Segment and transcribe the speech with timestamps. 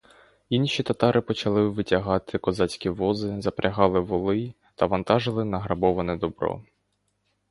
[0.49, 6.63] Інші татари почали витягати козацькі вози, запрягали воли та вантажили награбоване добро.